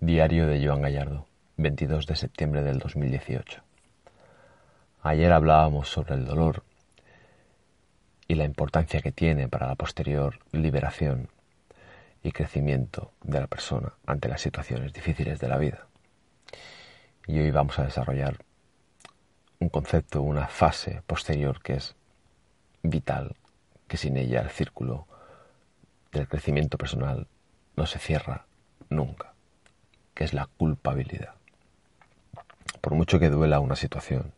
Diario 0.00 0.46
de 0.46 0.62
Joan 0.64 0.82
Gallardo, 0.82 1.26
22 1.56 2.06
de 2.06 2.16
septiembre 2.16 2.62
del 2.62 2.78
2018. 2.78 3.62
Ayer 5.00 5.32
hablábamos 5.32 5.88
sobre 5.88 6.16
el 6.16 6.26
dolor 6.26 6.64
y 8.28 8.34
la 8.34 8.44
importancia 8.44 9.00
que 9.00 9.10
tiene 9.10 9.48
para 9.48 9.66
la 9.66 9.74
posterior 9.74 10.38
liberación 10.52 11.30
y 12.22 12.30
crecimiento 12.30 13.12
de 13.22 13.40
la 13.40 13.46
persona 13.46 13.94
ante 14.04 14.28
las 14.28 14.42
situaciones 14.42 14.92
difíciles 14.92 15.40
de 15.40 15.48
la 15.48 15.56
vida. 15.56 15.86
Y 17.26 17.38
hoy 17.38 17.50
vamos 17.50 17.78
a 17.78 17.84
desarrollar 17.84 18.36
un 19.60 19.70
concepto, 19.70 20.20
una 20.20 20.46
fase 20.46 21.00
posterior 21.06 21.62
que 21.62 21.76
es 21.76 21.96
vital, 22.82 23.34
que 23.88 23.96
sin 23.96 24.18
ella 24.18 24.42
el 24.42 24.50
círculo 24.50 25.06
del 26.12 26.28
crecimiento 26.28 26.76
personal 26.76 27.26
no 27.76 27.86
se 27.86 27.98
cierra 27.98 28.44
nunca 28.90 29.35
que 30.16 30.24
es 30.24 30.32
la 30.32 30.46
culpabilidad. 30.46 31.34
Por 32.80 32.94
mucho 32.94 33.20
que 33.20 33.28
duela 33.28 33.60
una 33.60 33.76
situación, 33.76 34.32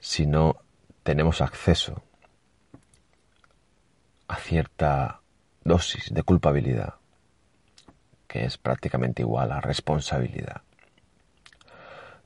si 0.00 0.26
no 0.26 0.56
tenemos 1.04 1.40
acceso 1.40 2.02
a 4.26 4.36
cierta 4.36 5.20
dosis 5.62 6.12
de 6.12 6.22
culpabilidad, 6.24 6.94
que 8.26 8.44
es 8.44 8.58
prácticamente 8.58 9.22
igual 9.22 9.52
a 9.52 9.60
responsabilidad, 9.60 10.62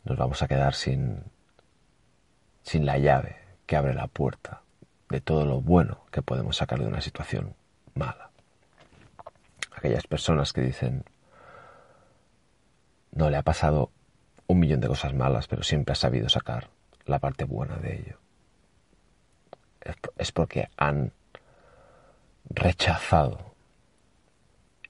nos 0.04 0.16
vamos 0.16 0.42
a 0.42 0.48
quedar 0.48 0.74
sin, 0.74 1.24
sin 2.62 2.86
la 2.86 2.96
llave 2.96 3.36
que 3.66 3.76
abre 3.76 3.92
la 3.92 4.06
puerta 4.06 4.62
de 5.10 5.20
todo 5.20 5.44
lo 5.44 5.60
bueno 5.60 6.06
que 6.10 6.22
podemos 6.22 6.56
sacar 6.56 6.78
de 6.78 6.86
una 6.86 7.02
situación 7.02 7.54
mala. 7.94 8.30
Aquellas 9.72 10.06
personas 10.06 10.54
que 10.54 10.62
dicen, 10.62 11.04
no 13.12 13.30
le 13.30 13.36
ha 13.36 13.42
pasado 13.42 13.90
un 14.46 14.58
millón 14.58 14.80
de 14.80 14.88
cosas 14.88 15.14
malas, 15.14 15.46
pero 15.48 15.62
siempre 15.62 15.92
ha 15.92 15.96
sabido 15.96 16.28
sacar 16.28 16.70
la 17.06 17.18
parte 17.18 17.44
buena 17.44 17.76
de 17.76 17.96
ello. 17.96 18.18
Es 20.16 20.32
porque 20.32 20.68
han 20.76 21.12
rechazado 22.48 23.54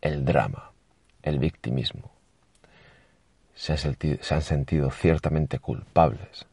el 0.00 0.24
drama, 0.24 0.72
el 1.22 1.38
victimismo. 1.38 2.10
Se 3.54 3.72
han, 3.72 4.42
sentido, 4.42 4.90
ciertamente 4.90 5.58
culpables 5.58 6.46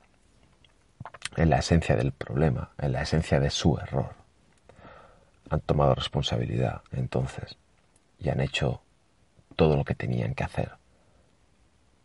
en 1.38 1.50
la 1.50 1.60
esencia 1.60 1.96
del 1.96 2.12
problema, 2.12 2.72
en 2.78 2.92
la 2.92 3.04
esencia 3.04 3.40
de 3.40 3.50
su 3.50 3.78
error. 3.78 4.16
Han 5.50 5.62
tomado 5.62 5.96
responsabilidad 5.96 6.82
entonces 6.92 7.58
y 8.20 8.30
han 8.30 8.42
hecho 8.42 8.82
todo 9.56 9.78
lo 9.78 9.86
que 9.86 9.96
tenían 9.96 10.36
que 10.36 10.44
hacer 10.44 10.74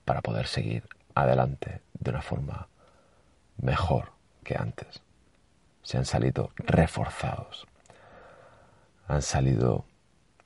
para 0.04 0.20
poder 0.20 0.46
seguir 0.46 0.88
adelante 1.14 1.80
de 1.94 2.10
una 2.10 2.22
forma 2.22 2.68
mejor 3.56 4.12
que 4.44 4.56
antes. 4.56 5.02
Se 5.82 5.98
han 5.98 6.04
salido 6.04 6.50
reforzados, 6.56 7.66
han 9.08 9.22
salido 9.22 9.84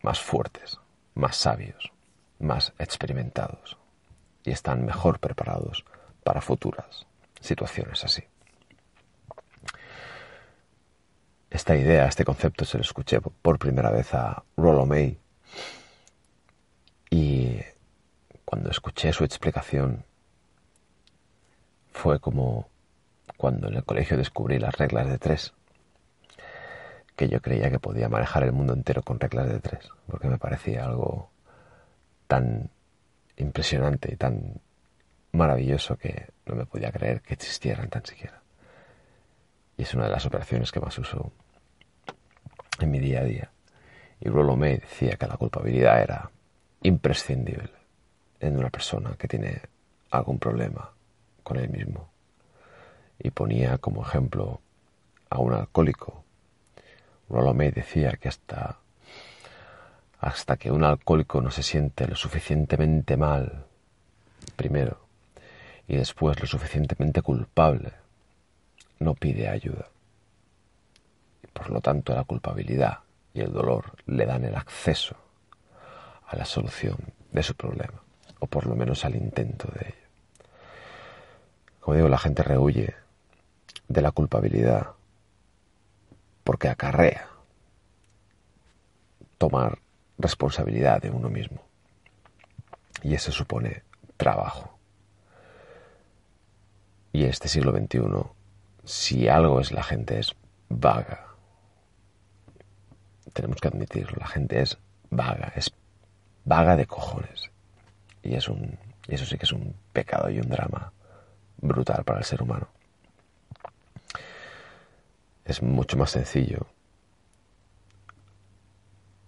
más 0.03 0.21
fuertes, 0.21 0.79
más 1.15 1.37
sabios, 1.37 1.93
más 2.39 2.73
experimentados 2.79 3.77
y 4.45 4.51
están 4.51 4.85
mejor 4.85 5.19
preparados 5.19 5.85
para 6.23 6.41
futuras 6.41 7.07
situaciones 7.41 8.05
así. 8.05 8.25
Esta 11.51 11.77
idea, 11.77 12.07
este 12.07 12.25
concepto 12.25 12.65
se 12.65 12.77
lo 12.77 12.83
escuché 12.83 13.21
por 13.21 13.59
primera 13.59 13.91
vez 13.91 14.13
a 14.15 14.45
Rollo 14.57 14.85
May 14.85 15.19
y 17.11 17.61
cuando 18.57 18.71
escuché 18.71 19.13
su 19.13 19.23
explicación, 19.23 20.07
fue 21.93 22.19
como 22.21 22.71
cuando 23.37 23.69
en 23.69 23.75
el 23.75 23.85
colegio 23.85 24.17
descubrí 24.17 24.59
las 24.59 24.75
reglas 24.79 25.09
de 25.09 25.19
tres, 25.19 25.53
que 27.17 27.29
yo 27.29 27.43
creía 27.43 27.71
que 27.71 27.79
podía 27.79 28.09
manejar 28.09 28.45
el 28.45 28.53
mundo 28.53 28.73
entero 28.73 29.03
con 29.03 29.21
reglas 29.21 29.51
de 29.51 29.61
tres, 29.61 29.91
porque 30.07 30.29
me 30.29 30.39
parecía 30.39 30.87
algo 30.87 31.29
tan 32.29 32.71
impresionante 33.37 34.15
y 34.15 34.17
tan 34.17 34.55
maravilloso 35.33 35.99
que 35.99 36.31
no 36.47 36.55
me 36.55 36.65
podía 36.65 36.91
creer 36.91 37.21
que 37.21 37.35
existieran 37.35 37.91
tan 37.91 38.07
siquiera. 38.07 38.41
Y 39.77 39.83
es 39.83 39.93
una 39.93 40.05
de 40.05 40.13
las 40.13 40.25
operaciones 40.25 40.73
que 40.73 40.81
más 40.81 40.97
uso 40.99 41.31
en 42.81 42.91
mi 42.91 43.01
día 43.01 43.21
a 43.21 43.25
día. 43.25 43.51
Y 44.19 44.31
Rollo 44.31 44.57
May 44.57 44.79
decía 44.79 45.17
que 45.19 45.27
la 45.27 45.37
culpabilidad 45.37 46.01
era 46.01 46.31
imprescindible 46.81 47.76
en 48.41 48.59
una 48.59 48.71
persona 48.71 49.17
que 49.19 49.29
tiene 49.29 49.63
algún 50.11 50.39
problema 50.39 50.91
con 51.43 51.59
él 51.59 51.69
mismo. 51.69 52.09
Y 53.19 53.31
ponía 53.31 53.79
como 53.79 54.03
ejemplo 54.03 54.61
a 55.31 55.39
un 55.39 55.55
alcohólico. 55.55 56.25
Rollo 57.29 57.55
May 57.55 57.71
decía 57.71 58.13
que 58.13 58.29
hasta, 58.29 58.79
hasta 60.21 60.57
que 60.57 60.71
un 60.71 60.85
alcohólico 60.85 61.41
no 61.41 61.51
se 61.51 61.63
siente 61.63 62.07
lo 62.07 62.15
suficientemente 62.15 63.17
mal, 63.17 63.65
primero, 64.55 65.01
y 65.89 65.97
después 65.97 66.41
lo 66.41 66.47
suficientemente 66.47 67.23
culpable, 67.23 67.93
no 68.99 69.15
pide 69.15 69.49
ayuda. 69.49 69.87
Y 71.43 71.47
por 71.49 71.71
lo 71.71 71.81
tanto 71.81 72.15
la 72.15 72.25
culpabilidad 72.25 72.99
y 73.35 73.41
el 73.41 73.53
dolor 73.53 73.97
le 74.07 74.27
dan 74.27 74.45
el 74.45 74.55
acceso 74.55 75.17
a 76.27 76.37
la 76.37 76.45
solución 76.45 76.97
de 77.33 77.43
su 77.43 77.55
problema 77.55 78.06
o 78.41 78.47
por 78.47 78.67
lo 78.67 78.75
menos 78.75 79.05
al 79.05 79.17
intento 79.17 79.69
de 79.69 79.89
ello. 79.89 80.07
Como 81.81 81.97
digo, 81.97 82.09
la 82.09 82.19
gente 82.19 82.43
rehuye 82.43 82.95
de 83.89 84.03
la 84.03 84.11
culpabilidad 84.11 84.93
porque 86.43 86.69
acarrea 86.69 87.29
tomar 89.39 89.79
responsabilidad 90.19 91.01
de 91.01 91.11
uno 91.11 91.29
mismo. 91.29 91.63
Y 93.03 93.15
eso 93.15 93.33
supone 93.33 93.83
trabajo. 94.17 94.79
Y 97.13 97.25
este 97.25 97.49
siglo 97.49 97.73
XXI, 97.73 98.01
si 98.85 99.29
algo 99.29 99.61
es 99.61 99.73
la 99.73 99.83
gente 99.83 100.19
es 100.19 100.35
vaga. 100.69 101.27
Tenemos 103.33 103.61
que 103.61 103.69
admitirlo, 103.69 104.17
la 104.19 104.27
gente 104.27 104.61
es 104.61 104.79
vaga, 105.11 105.53
es 105.55 105.73
vaga 106.45 106.77
de 106.77 106.87
cojones. 106.87 107.51
Y, 108.27 108.35
es 108.35 108.49
un, 108.49 108.79
y 109.07 109.15
eso 109.15 109.25
sí 109.25 109.39
que 109.39 109.45
es 109.45 109.53
un 109.53 109.75
pecado 109.93 110.29
y 110.31 110.39
un 110.39 110.49
drama 110.49 110.93
brutal 111.59 112.05
para 112.05 112.19
el 112.19 112.25
ser 112.25 112.43
humano. 112.43 112.69
Es 115.45 115.63
mucho 115.63 115.97
más 115.97 116.11
sencillo 116.11 116.67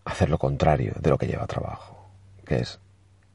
hacer 0.05 0.31
lo 0.31 0.39
contrario 0.39 0.95
de 0.99 1.11
lo 1.11 1.19
que 1.19 1.27
lleva 1.27 1.47
trabajo, 1.47 2.11
que 2.45 2.61
es 2.61 2.81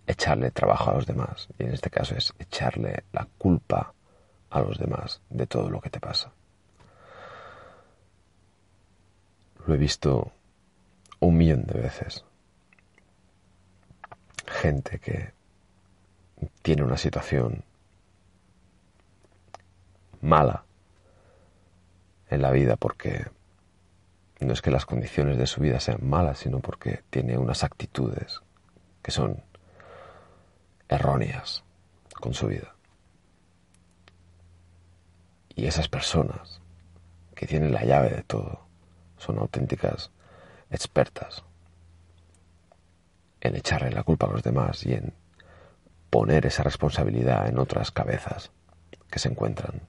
echarle 0.05 0.51
trabajo 0.51 0.91
a 0.91 0.95
los 0.95 1.05
demás. 1.05 1.47
Y 1.57 1.63
en 1.63 1.73
este 1.73 1.89
caso 1.89 2.15
es 2.15 2.33
echarle 2.39 3.03
la 3.13 3.27
culpa 3.37 3.93
a 4.49 4.59
los 4.59 4.77
demás 4.77 5.21
de 5.29 5.47
todo 5.47 5.69
lo 5.69 5.79
que 5.79 5.89
te 5.89 5.99
pasa. 5.99 6.31
Lo 9.65 9.75
he 9.75 9.77
visto 9.77 10.31
un 11.19 11.37
millón 11.37 11.63
de 11.63 11.79
veces. 11.79 12.25
Gente 14.45 14.99
que 14.99 15.32
tiene 16.61 16.83
una 16.83 16.97
situación 16.97 17.63
mala 20.21 20.63
en 22.29 22.41
la 22.41 22.51
vida 22.51 22.75
porque 22.77 23.25
no 24.39 24.53
es 24.53 24.61
que 24.61 24.71
las 24.71 24.85
condiciones 24.85 25.37
de 25.37 25.47
su 25.47 25.61
vida 25.61 25.79
sean 25.79 25.99
malas, 26.01 26.39
sino 26.39 26.59
porque 26.59 27.03
tiene 27.09 27.37
unas 27.37 27.63
actitudes 27.63 28.41
que 29.01 29.11
son 29.11 29.43
erróneas 30.89 31.63
con 32.19 32.33
su 32.33 32.47
vida. 32.47 32.75
Y 35.55 35.65
esas 35.67 35.87
personas 35.87 36.61
que 37.35 37.45
tienen 37.45 37.73
la 37.73 37.83
llave 37.83 38.09
de 38.09 38.23
todo 38.23 38.61
son 39.17 39.37
auténticas 39.39 40.11
expertas 40.71 41.43
en 43.41 43.55
echarle 43.55 43.91
la 43.91 44.03
culpa 44.03 44.25
a 44.25 44.31
los 44.31 44.43
demás 44.43 44.85
y 44.85 44.93
en 44.93 45.13
poner 46.13 46.45
esa 46.45 46.61
responsabilidad 46.61 47.47
en 47.47 47.57
otras 47.57 47.89
cabezas 47.89 48.51
que 49.09 49.17
se 49.17 49.29
encuentran. 49.29 49.81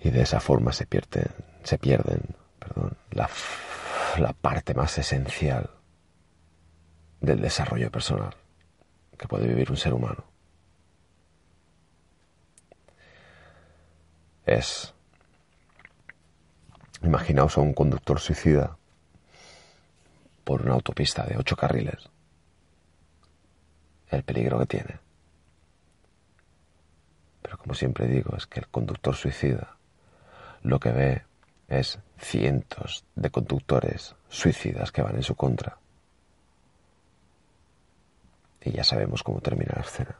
Y 0.00 0.10
de 0.10 0.22
esa 0.22 0.40
forma 0.40 0.72
se 0.72 0.84
pierden, 0.84 1.28
se 1.62 1.78
pierden 1.78 2.34
la, 3.12 3.30
la 4.18 4.32
parte 4.32 4.74
más 4.74 4.98
esencial 4.98 5.70
del 7.20 7.40
desarrollo 7.40 7.88
personal 7.92 8.34
que 9.16 9.28
puede 9.28 9.46
vivir 9.46 9.70
un 9.70 9.76
ser 9.76 9.94
humano. 9.94 10.24
Es, 14.44 14.92
imaginaos 17.04 17.56
a 17.58 17.60
un 17.60 17.74
conductor 17.74 18.18
suicida 18.18 18.76
por 20.42 20.62
una 20.62 20.74
autopista 20.74 21.22
de 21.26 21.38
ocho 21.38 21.54
carriles. 21.54 22.10
El 24.10 24.22
peligro 24.22 24.58
que 24.60 24.66
tiene. 24.66 24.98
Pero 27.42 27.58
como 27.58 27.74
siempre 27.74 28.06
digo, 28.06 28.36
es 28.36 28.46
que 28.46 28.60
el 28.60 28.68
conductor 28.68 29.14
suicida 29.14 29.76
lo 30.62 30.80
que 30.80 30.90
ve 30.90 31.22
es 31.68 31.98
cientos 32.18 33.04
de 33.14 33.30
conductores 33.30 34.14
suicidas 34.28 34.90
que 34.90 35.02
van 35.02 35.16
en 35.16 35.22
su 35.22 35.34
contra. 35.34 35.78
Y 38.62 38.72
ya 38.72 38.84
sabemos 38.84 39.22
cómo 39.22 39.40
termina 39.40 39.72
la 39.76 39.82
escena. 39.82 40.18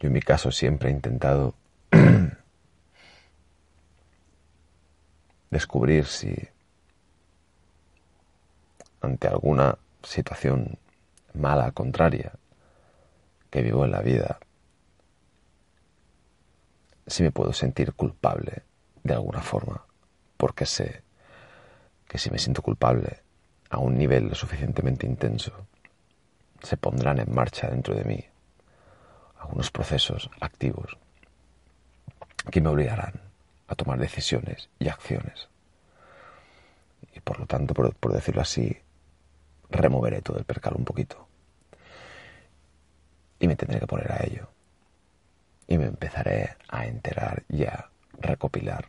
Yo 0.00 0.08
en 0.08 0.12
mi 0.12 0.20
caso 0.20 0.50
siempre 0.50 0.90
he 0.90 0.92
intentado 0.92 1.54
descubrir 5.50 6.06
si 6.06 6.36
ante 9.00 9.28
alguna 9.28 9.78
situación 10.04 10.78
mala, 11.34 11.72
contraria, 11.72 12.32
que 13.50 13.62
vivo 13.62 13.84
en 13.84 13.90
la 13.90 14.00
vida, 14.00 14.38
si 17.06 17.22
me 17.22 17.32
puedo 17.32 17.52
sentir 17.52 17.92
culpable 17.92 18.62
de 19.02 19.14
alguna 19.14 19.40
forma, 19.40 19.84
porque 20.36 20.66
sé 20.66 21.02
que 22.08 22.18
si 22.18 22.30
me 22.30 22.38
siento 22.38 22.62
culpable 22.62 23.20
a 23.70 23.78
un 23.78 23.96
nivel 23.98 24.28
lo 24.28 24.34
suficientemente 24.34 25.06
intenso, 25.06 25.52
se 26.62 26.76
pondrán 26.76 27.18
en 27.18 27.34
marcha 27.34 27.68
dentro 27.68 27.94
de 27.94 28.04
mí 28.04 28.24
algunos 29.38 29.70
procesos 29.70 30.30
activos 30.40 30.96
que 32.50 32.60
me 32.60 32.70
obligarán 32.70 33.20
a 33.68 33.74
tomar 33.74 33.98
decisiones 33.98 34.68
y 34.78 34.88
acciones. 34.88 35.48
Y 37.14 37.20
por 37.20 37.38
lo 37.38 37.46
tanto, 37.46 37.74
por, 37.74 37.94
por 37.94 38.12
decirlo 38.12 38.42
así, 38.42 38.78
removeré 39.84 40.22
todo 40.22 40.38
el 40.38 40.44
percal 40.44 40.74
un 40.76 40.84
poquito. 40.84 41.28
Y 43.38 43.46
me 43.46 43.56
tendré 43.56 43.80
que 43.80 43.86
poner 43.86 44.10
a 44.12 44.24
ello. 44.24 44.48
Y 45.66 45.76
me 45.76 45.84
empezaré 45.84 46.56
a 46.68 46.86
enterar 46.86 47.42
y 47.48 47.64
a 47.64 47.90
recopilar 48.18 48.86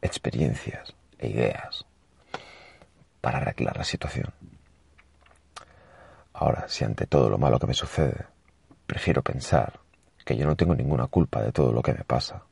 experiencias 0.00 0.94
e 1.18 1.28
ideas 1.28 1.84
para 3.20 3.38
arreglar 3.38 3.76
la 3.76 3.84
situación. 3.84 4.32
Ahora, 6.32 6.66
si 6.68 6.84
ante 6.84 7.06
todo 7.06 7.28
lo 7.28 7.36
malo 7.36 7.58
que 7.58 7.66
me 7.66 7.74
sucede, 7.74 8.24
prefiero 8.86 9.22
pensar 9.22 9.80
que 10.24 10.36
yo 10.36 10.46
no 10.46 10.56
tengo 10.56 10.74
ninguna 10.74 11.06
culpa 11.08 11.42
de 11.42 11.52
todo 11.52 11.72
lo 11.72 11.82
que 11.82 11.92
me 11.92 12.04
pasa, 12.04 12.44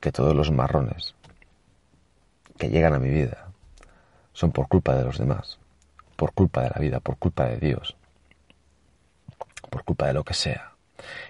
que 0.00 0.10
todos 0.10 0.34
los 0.34 0.50
marrones 0.50 1.14
que 2.58 2.68
llegan 2.68 2.94
a 2.94 2.98
mi 2.98 3.10
vida 3.10 3.52
son 4.32 4.50
por 4.50 4.66
culpa 4.66 4.96
de 4.96 5.04
los 5.04 5.18
demás, 5.18 5.59
por 6.20 6.34
culpa 6.34 6.64
de 6.64 6.68
la 6.68 6.78
vida, 6.78 7.00
por 7.00 7.16
culpa 7.16 7.46
de 7.46 7.56
Dios, 7.56 7.96
por 9.70 9.84
culpa 9.84 10.06
de 10.08 10.12
lo 10.12 10.22
que 10.22 10.34
sea. 10.34 10.74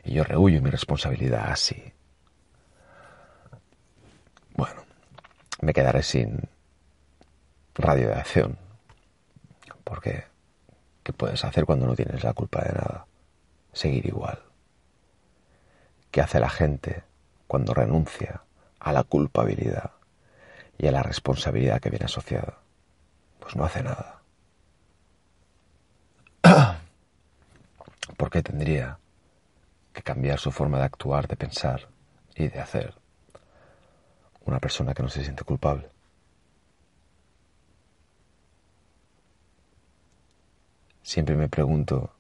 Y 0.03 0.15
yo 0.15 0.25
rehuyo 0.25 0.61
mi 0.61 0.69
responsabilidad 0.69 1.49
así. 1.49 1.93
Bueno, 4.57 4.83
me 5.61 5.73
quedaré 5.73 6.03
sin 6.03 6.41
radio 7.77 8.09
de 8.09 8.15
acción. 8.15 8.59
Porque, 9.85 10.25
¿qué 11.05 11.13
puedes 11.13 11.45
hacer 11.45 11.67
cuando 11.67 11.87
no 11.87 11.95
tienes 11.95 12.25
la 12.25 12.33
culpa 12.33 12.61
de 12.63 12.73
nada? 12.73 13.07
Seguir 13.73 14.07
igual. 14.07 14.41
¿Qué 16.11 16.21
hace 16.21 16.41
la 16.41 16.51
gente 16.51 17.05
cuando 17.47 17.75
renuncia 17.75 18.43
a 18.81 18.93
la 18.93 19.05
culpabilidad 19.05 19.93
y 20.79 20.89
a 20.89 20.91
la 20.91 21.05
responsabilidad 21.05 21.81
que 21.81 21.91
viene 21.91 22.07
asociada? 22.07 22.59
Pues 23.39 23.55
no 23.55 23.65
hace 23.65 23.85
nada. 23.85 24.20
¿Por 28.17 28.31
qué 28.31 28.43
tendría 28.43 28.99
que 29.93 30.03
cambiar 30.03 30.39
su 30.39 30.51
forma 30.51 30.79
de 30.79 30.85
actuar, 30.85 31.27
de 31.29 31.37
pensar 31.37 31.89
y 32.35 32.49
de 32.49 32.61
hacer 32.61 32.95
una 34.45 34.59
persona 34.59 34.95
que 34.95 35.03
no 35.03 35.09
se 35.09 35.23
siente 35.23 35.45
culpable? 35.45 35.89
Siempre 41.03 41.35
me 41.35 41.49
pregunto 41.49 42.15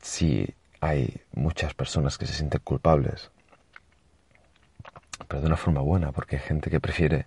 si 0.00 0.54
hay 0.80 1.20
muchas 1.32 1.74
personas 1.74 2.18
que 2.18 2.26
se 2.26 2.34
sienten 2.34 2.60
culpables, 2.62 3.30
pero 5.26 5.40
de 5.40 5.46
una 5.46 5.56
forma 5.56 5.80
buena, 5.80 6.12
porque 6.12 6.36
hay 6.36 6.42
gente 6.42 6.70
que 6.70 6.80
prefiere 6.80 7.26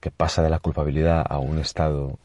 que 0.00 0.10
pasa 0.10 0.42
de 0.42 0.50
la 0.50 0.58
culpabilidad 0.58 1.24
a 1.28 1.38
un 1.38 1.58
estado 1.58 2.18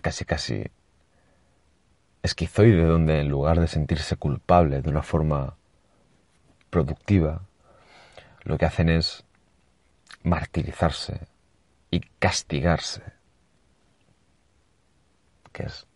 casi 0.00 0.24
casi 0.24 0.64
esquizoide 2.22 2.84
donde 2.84 3.20
en 3.20 3.28
lugar 3.28 3.60
de 3.60 3.66
sentirse 3.66 4.16
culpable 4.16 4.82
de 4.82 4.90
una 4.90 5.02
forma 5.02 5.56
productiva, 6.68 7.42
lo 8.42 8.58
que 8.58 8.66
hacen 8.66 8.88
es 8.88 9.24
martirizarse 10.22 11.26
y 11.90 12.00
castigarse, 12.18 13.02
que 15.52 15.64
es 15.64 15.86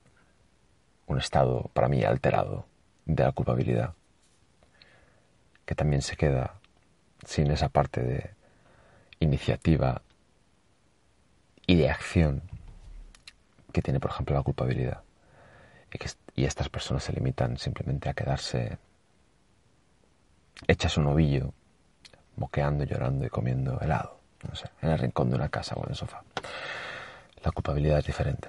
un 1.07 1.19
estado 1.19 1.71
para 1.75 1.89
mí 1.89 2.03
alterado 2.03 2.67
de 3.05 3.23
la 3.23 3.33
culpabilidad, 3.33 3.95
que 5.67 5.75
también 5.75 6.03
se 6.03 6.17
queda 6.17 6.55
sin 7.25 7.51
esa 7.51 7.69
parte 7.69 8.03
de 8.03 8.31
iniciativa 9.21 10.03
y 11.67 11.77
de 11.77 11.91
acción 11.91 12.43
que 13.75 13.83
tiene, 13.83 13.99
por 13.99 14.13
ejemplo, 14.13 14.37
la 14.37 14.43
culpabilidad. 14.43 15.03
Y, 15.93 15.99
que, 15.99 16.09
y 16.37 16.45
estas 16.45 16.69
personas 16.69 17.03
se 17.03 17.13
limitan 17.13 17.59
simplemente 17.59 18.09
a 18.09 18.15
quedarse 18.15 18.79
hechas 20.69 20.97
un 20.97 21.09
ovillo, 21.09 21.53
moqueando, 22.37 22.85
llorando 22.85 23.27
y 23.27 23.29
comiendo 23.29 23.81
helado, 23.81 24.21
no 24.49 24.55
sé, 24.55 24.71
en 24.81 24.91
el 24.91 24.99
rincón 24.99 25.29
de 25.29 25.37
una 25.37 25.49
casa 25.49 25.75
o 25.75 25.83
en 25.85 25.91
el 25.91 25.97
sofá. 25.97 26.23
La 27.43 27.51
culpabilidad 27.51 27.99
es 27.99 28.07
diferente. 28.07 28.49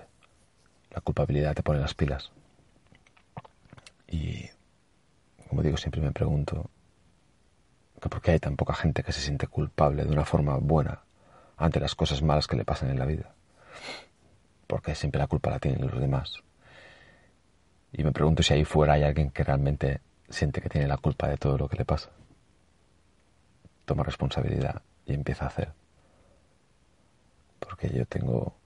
La 0.92 1.02
culpabilidad 1.02 1.56
te 1.56 1.64
pone 1.64 1.80
las 1.80 1.96
pilas. 1.96 2.32
Y, 4.08 4.48
como 5.50 5.64
digo, 5.64 5.76
siempre 5.76 6.02
me 6.02 6.12
pregunto 6.12 6.70
que 8.00 8.10
por 8.10 8.22
qué 8.22 8.32
hay 8.32 8.40
tan 8.40 8.56
poca 8.56 8.76
gente 8.76 9.02
que 9.02 9.12
se 9.12 9.22
siente 9.22 9.48
culpable 9.48 10.06
de 10.06 10.12
una 10.12 10.24
forma 10.24 10.56
buena 10.58 11.02
ante 11.58 11.80
las 11.80 11.96
cosas 11.96 12.22
malas 12.22 12.46
que 12.46 12.56
le 12.56 12.64
pasan 12.64 12.92
en 12.92 13.00
la 13.00 13.06
vida 13.06 13.36
porque 14.76 14.94
siempre 14.94 15.20
la 15.20 15.28
culpa 15.28 15.52
la 15.52 15.58
tienen 15.58 15.88
los 15.88 15.98
demás. 15.98 16.44
Y 17.94 18.04
me 18.04 18.12
pregunto 18.12 18.44
si 18.44 18.54
ahí 18.54 18.66
fuera 18.66 18.96
hay 18.96 19.04
alguien 19.04 19.32
que 19.32 19.42
realmente 19.42 20.02
siente 20.28 20.60
que 20.60 20.68
tiene 20.68 20.86
la 20.86 20.98
culpa 20.98 21.30
de 21.30 21.38
todo 21.38 21.58
lo 21.58 21.70
que 21.70 21.78
le 21.78 21.86
pasa. 21.86 22.10
Toma 23.86 24.04
responsabilidad 24.04 24.82
y 25.06 25.14
empieza 25.14 25.46
a 25.46 25.48
hacer. 25.48 25.72
Porque 27.58 27.88
yo 27.88 28.06
tengo 28.06 28.58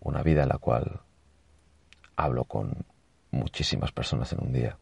una 0.00 0.22
vida 0.22 0.42
en 0.42 0.50
la 0.50 0.58
cual 0.58 1.00
hablo 2.14 2.44
con 2.44 2.84
muchísimas 3.30 3.90
personas 3.90 4.30
en 4.34 4.42
un 4.42 4.52
día, 4.52 4.76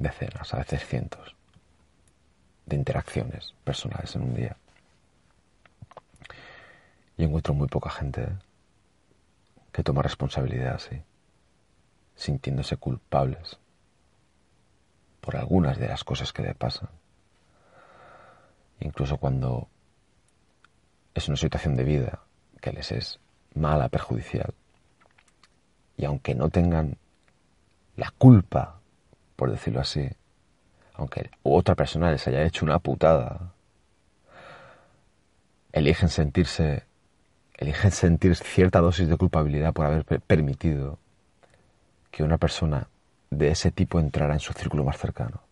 decenas, 0.00 0.52
a 0.52 0.58
veces 0.58 0.84
cientos, 0.84 1.36
de 2.66 2.74
interacciones 2.74 3.54
personales 3.62 4.16
en 4.16 4.22
un 4.22 4.34
día. 4.34 4.56
Y 7.16 7.24
encuentro 7.24 7.54
muy 7.54 7.68
poca 7.68 7.90
gente 7.90 8.28
que 9.72 9.82
toma 9.82 10.02
responsabilidad 10.02 10.74
así, 10.74 11.02
sintiéndose 12.14 12.76
culpables 12.76 13.58
por 15.20 15.36
algunas 15.36 15.78
de 15.78 15.88
las 15.88 16.04
cosas 16.04 16.32
que 16.32 16.42
le 16.42 16.54
pasan. 16.54 16.88
Incluso 18.80 19.16
cuando 19.16 19.68
es 21.14 21.28
una 21.28 21.36
situación 21.36 21.76
de 21.76 21.84
vida 21.84 22.20
que 22.60 22.72
les 22.72 22.92
es 22.92 23.20
mala, 23.54 23.88
perjudicial. 23.88 24.52
Y 25.96 26.04
aunque 26.04 26.34
no 26.34 26.48
tengan 26.50 26.98
la 27.96 28.12
culpa, 28.18 28.80
por 29.36 29.50
decirlo 29.50 29.80
así, 29.80 30.08
aunque 30.94 31.30
otra 31.42 31.74
persona 31.74 32.10
les 32.10 32.26
haya 32.26 32.42
hecho 32.42 32.64
una 32.64 32.78
putada, 32.78 33.52
eligen 35.72 36.08
sentirse 36.08 36.84
eligen 37.56 37.90
sentir 37.92 38.34
cierta 38.36 38.80
dosis 38.80 39.08
de 39.08 39.16
culpabilidad 39.16 39.72
por 39.72 39.86
haber 39.86 40.04
permitido 40.04 40.98
que 42.10 42.22
una 42.22 42.38
persona 42.38 42.88
de 43.30 43.50
ese 43.50 43.70
tipo 43.70 43.98
entrara 43.98 44.34
en 44.34 44.40
su 44.40 44.52
círculo 44.52 44.84
más 44.84 44.98
cercano. 44.98 45.42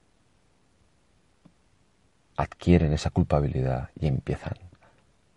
Adquieren 2.36 2.92
esa 2.92 3.10
culpabilidad 3.10 3.90
y 3.98 4.06
empiezan 4.06 4.54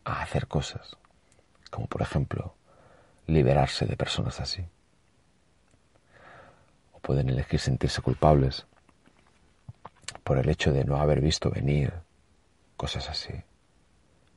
a 0.05 0.21
hacer 0.21 0.47
cosas, 0.47 0.97
como 1.69 1.87
por 1.87 2.01
ejemplo 2.01 2.55
liberarse 3.27 3.85
de 3.85 3.97
personas 3.97 4.39
así. 4.39 4.65
O 6.93 6.99
pueden 6.99 7.29
elegir 7.29 7.59
sentirse 7.59 8.01
culpables 8.01 8.65
por 10.23 10.37
el 10.37 10.49
hecho 10.49 10.71
de 10.71 10.85
no 10.85 10.97
haber 10.97 11.21
visto 11.21 11.49
venir 11.49 11.93
cosas 12.77 13.09
así, 13.09 13.33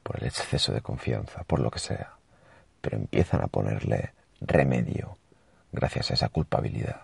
por 0.03 0.21
el 0.21 0.27
exceso 0.27 0.73
de 0.73 0.81
confianza, 0.81 1.45
por 1.45 1.61
lo 1.61 1.71
que 1.71 1.79
sea, 1.79 2.18
pero 2.81 2.97
empiezan 2.97 3.43
a 3.43 3.49
ponerle 3.49 4.13
remedio 4.41 5.19
gracias 5.73 6.11
a 6.11 6.15
esa 6.15 6.29
culpabilidad 6.29 7.03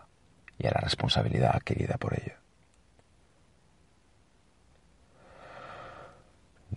y 0.58 0.66
a 0.66 0.70
la 0.70 0.80
responsabilidad 0.80 1.54
adquirida 1.54 1.96
por 1.96 2.14
ello. 2.14 2.34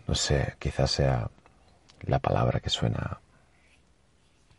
No 0.08 0.16
sé, 0.16 0.56
quizás 0.60 0.92
sea 0.92 1.30
la 2.02 2.20
palabra 2.20 2.60
que 2.60 2.70
suena 2.70 3.20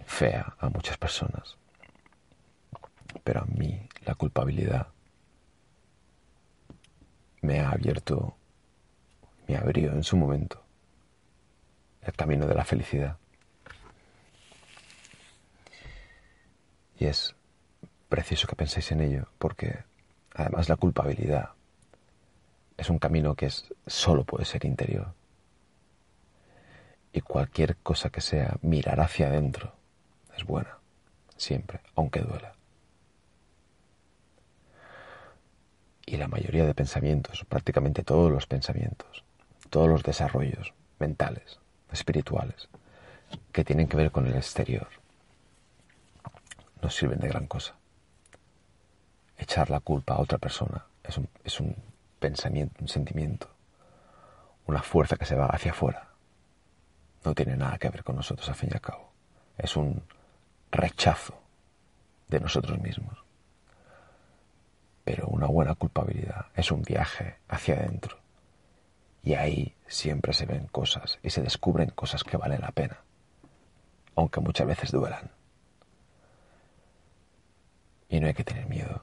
fea 0.04 0.54
a 0.59 0.68
muchas 0.68 0.97
personas, 0.99 1.57
pero 3.25 3.42
a 3.42 3.45
mí 3.45 3.88
la 4.04 4.14
culpabilidad 4.14 4.88
me 7.42 7.61
ha 7.61 7.71
abierto, 7.71 8.37
me 9.47 9.57
abrió 9.57 9.92
en 9.92 10.02
su 10.02 10.16
momento 10.16 10.62
el 12.02 12.12
camino 12.14 12.47
de 12.47 12.54
la 12.54 12.64
felicidad. 12.64 13.16
Y 16.98 17.06
es 17.06 17.34
preciso 18.08 18.46
que 18.46 18.56
penséis 18.56 18.90
en 18.92 19.00
ello, 19.00 19.28
porque 19.38 19.84
además 20.34 20.68
la 20.68 20.76
culpabilidad 20.76 21.50
es 22.76 22.90
un 22.90 22.98
camino 22.98 23.34
que 23.34 23.46
es, 23.46 23.72
solo 23.86 24.24
puede 24.24 24.44
ser 24.44 24.64
interior. 24.64 25.12
Y 27.12 27.20
cualquier 27.20 27.76
cosa 27.76 28.10
que 28.10 28.20
sea 28.20 28.56
mirar 28.62 29.00
hacia 29.00 29.28
adentro 29.28 29.74
es 30.36 30.44
buena, 30.44 30.78
siempre, 31.36 31.80
aunque 31.94 32.20
duela. 32.20 32.54
Y 36.06 36.16
la 36.16 36.28
mayoría 36.28 36.64
de 36.64 36.74
pensamientos, 36.74 37.44
prácticamente 37.48 38.02
todos 38.02 38.30
los 38.30 38.46
pensamientos, 38.46 39.24
todos 39.68 39.88
los 39.88 40.02
desarrollos 40.02 40.72
mentales, 40.98 41.58
espirituales, 41.92 42.68
que 43.52 43.64
tienen 43.64 43.88
que 43.88 43.96
ver 43.96 44.10
con 44.10 44.26
el 44.26 44.36
exterior, 44.36 44.88
no 46.82 46.90
sirven 46.90 47.18
de 47.18 47.28
gran 47.28 47.47
cosa. 47.47 47.75
Echar 49.37 49.70
la 49.70 49.80
culpa 49.80 50.14
a 50.14 50.20
otra 50.20 50.38
persona 50.38 50.85
es 51.44 51.61
un, 51.61 51.76
pensamiento, 52.18 52.76
un 52.80 52.88
sentimiento, 52.88 53.49
una 54.66 54.82
fuerza 54.82 55.16
que 55.16 55.25
se 55.25 55.37
va 55.37 55.47
hacia 55.47 55.70
afuera. 55.70 56.08
No 57.25 57.35
tiene 57.35 57.56
nada 57.56 57.78
que 57.78 57.88
ver 57.88 58.04
con 58.04 58.16
nosotros, 58.16 58.49
al 58.49 58.54
fin 58.54 58.70
y 58.73 58.75
al 58.75 58.80
cabo. 58.80 59.11
Es 59.56 59.76
un 59.76 60.02
rechazo 60.70 61.40
de 62.28 62.40
nosotros 62.40 62.78
mismos. 62.78 63.16
Pero 65.04 65.26
una 65.28 65.47
buena 65.47 65.75
culpabilidad 65.75 66.47
es 66.54 66.70
un 66.70 66.82
viaje 66.82 67.38
hacia 67.49 67.76
adentro. 67.76 68.18
Y 69.23 69.35
ahí 69.35 69.75
siempre 69.87 70.32
se 70.32 70.47
ven 70.47 70.66
cosas 70.66 71.18
y 71.23 71.30
se 71.30 71.42
descubren 71.42 71.90
cosas 71.90 72.23
que 72.23 72.37
valen 72.37 72.61
la 72.61 72.73
pena, 72.73 72.99
aunque 74.14 74.40
muchas 74.40 74.66
veces 74.66 74.92
duelan. 74.92 75.38
Y 78.08 78.20
no 78.20 78.26
hay 78.26 78.34
que 78.34 78.44
tener 78.44 78.66
miedo. 78.66 79.02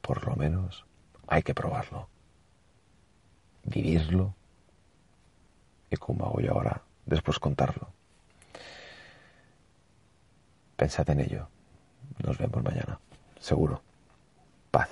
Por 0.00 0.26
lo 0.26 0.36
menos 0.36 0.86
hay 1.26 1.42
que 1.42 1.54
probarlo, 1.54 2.08
vivirlo 3.64 4.34
y 5.90 5.96
como 5.96 6.26
hago 6.26 6.40
yo 6.40 6.52
ahora, 6.52 6.82
después 7.06 7.38
contarlo. 7.38 7.88
Pensad 10.76 11.10
en 11.10 11.20
ello. 11.20 11.48
Nos 12.24 12.38
vemos 12.38 12.62
mañana. 12.62 13.00
Seguro. 13.40 13.82
Paz. 14.70 14.88